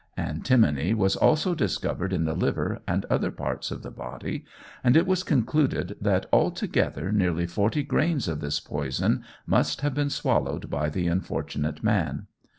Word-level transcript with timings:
Antimony 0.17 0.95
was 0.95 1.15
also 1.15 1.53
discovered 1.53 2.11
in 2.11 2.25
the 2.25 2.33
liver 2.33 2.81
and 2.87 3.05
other 3.05 3.29
parts 3.29 3.69
of 3.69 3.83
the 3.83 3.91
body, 3.91 4.43
and 4.83 4.97
it 4.97 5.05
was 5.05 5.21
concluded 5.21 5.95
that 6.01 6.25
altogether 6.33 7.11
nearly 7.11 7.45
forty 7.45 7.83
grains 7.83 8.27
of 8.27 8.39
this 8.39 8.59
poison 8.59 9.23
must 9.45 9.81
have 9.81 9.93
been 9.93 10.09
swallowed 10.09 10.71
by 10.71 10.89
the 10.89 11.05
unfortunate 11.05 11.83
man. 11.83 12.25